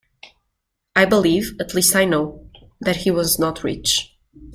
[0.95, 2.43] I believe— at least I know—
[2.81, 4.15] that he was not rich.